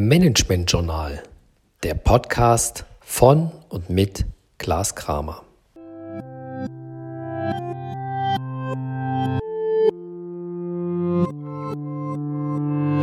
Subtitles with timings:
[0.00, 1.24] Management Journal,
[1.82, 5.42] der Podcast von und mit Klaas Kramer.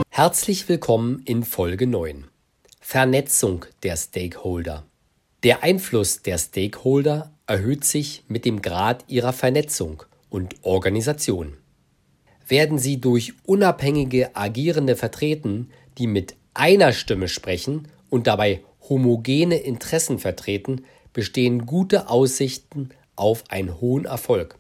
[0.10, 2.28] Herzlich willkommen in Folge 9.
[2.80, 4.86] Vernetzung der Stakeholder.
[5.44, 11.58] Der Einfluss der Stakeholder erhöht sich mit dem Grad ihrer Vernetzung und Organisation.
[12.48, 20.18] Werden sie durch unabhängige Agierende vertreten, die mit einer Stimme sprechen und dabei homogene Interessen
[20.18, 24.58] vertreten, bestehen gute Aussichten auf einen hohen Erfolg.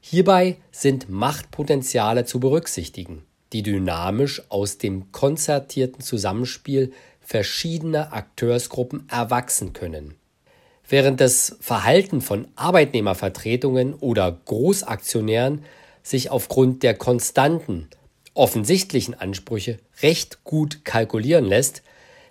[0.00, 10.14] Hierbei sind Machtpotenziale zu berücksichtigen, die dynamisch aus dem konzertierten Zusammenspiel verschiedener Akteursgruppen erwachsen können.
[10.88, 15.64] Während das Verhalten von Arbeitnehmervertretungen oder Großaktionären
[16.02, 17.88] sich aufgrund der konstanten
[18.34, 21.82] offensichtlichen Ansprüche recht gut kalkulieren lässt,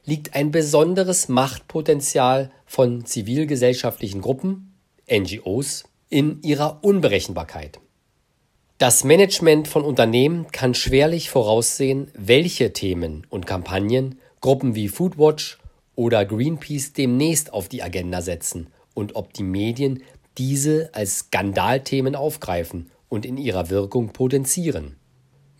[0.06, 4.74] liegt ein besonderes Machtpotenzial von zivilgesellschaftlichen Gruppen,
[5.12, 7.80] NGOs, in ihrer Unberechenbarkeit.
[8.78, 15.60] Das Management von Unternehmen kann schwerlich voraussehen, welche Themen und Kampagnen Gruppen wie Foodwatch
[15.96, 20.02] oder Greenpeace demnächst auf die Agenda setzen und ob die Medien
[20.38, 24.96] diese als Skandalthemen aufgreifen und in ihrer Wirkung potenzieren.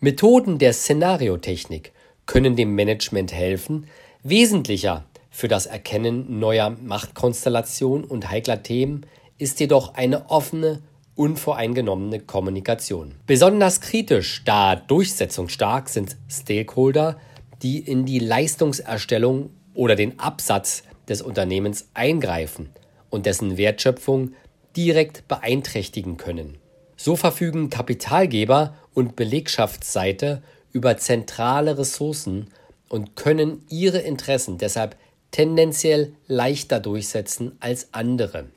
[0.04, 1.92] Methoden der Szenariotechnik
[2.26, 3.86] können dem Management helfen,
[4.24, 9.06] wesentlicher für das Erkennen neuer Machtkonstellationen und heikler Themen
[9.38, 10.82] ist jedoch eine offene,
[11.14, 13.14] unvoreingenommene Kommunikation.
[13.28, 17.20] Besonders kritisch, da durchsetzungsstark sind Stakeholder,
[17.62, 22.70] die in die Leistungserstellung oder den Absatz des Unternehmens eingreifen
[23.08, 24.32] und dessen Wertschöpfung
[24.76, 26.58] direkt beeinträchtigen können.
[26.96, 32.48] So verfügen Kapitalgeber und Belegschaftsseite über zentrale Ressourcen
[32.88, 34.96] und können ihre Interessen deshalb
[35.30, 38.48] tendenziell leichter durchsetzen als andere.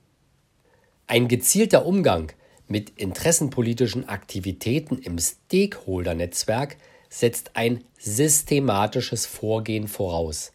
[1.08, 2.32] Ein gezielter Umgang
[2.68, 6.78] mit interessenpolitischen Aktivitäten im Stakeholder-Netzwerk
[7.10, 10.52] setzt ein systematisches Vorgehen voraus.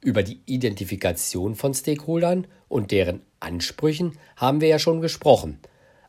[0.00, 5.58] Über die Identifikation von Stakeholdern und deren Ansprüchen haben wir ja schon gesprochen.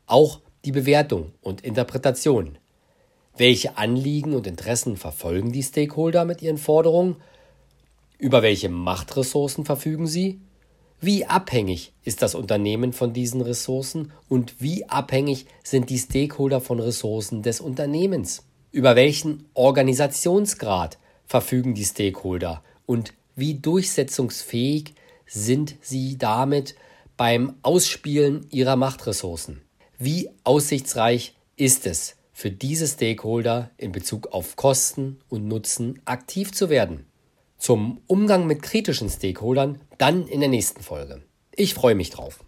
[0.05, 2.57] Auch die Bewertung und Interpretation.
[3.37, 7.15] Welche Anliegen und Interessen verfolgen die Stakeholder mit ihren Forderungen?
[8.17, 10.41] Über welche Machtressourcen verfügen sie?
[10.99, 16.79] Wie abhängig ist das Unternehmen von diesen Ressourcen und wie abhängig sind die Stakeholder von
[16.79, 18.43] Ressourcen des Unternehmens?
[18.71, 24.93] Über welchen Organisationsgrad verfügen die Stakeholder und wie durchsetzungsfähig
[25.25, 26.75] sind sie damit
[27.17, 29.61] beim Ausspielen ihrer Machtressourcen?
[29.97, 36.71] Wie aussichtsreich ist es für diese Stakeholder in Bezug auf Kosten und Nutzen aktiv zu
[36.71, 37.05] werden?
[37.59, 41.21] Zum Umgang mit kritischen Stakeholdern dann in der nächsten Folge.
[41.55, 42.43] Ich freue mich drauf.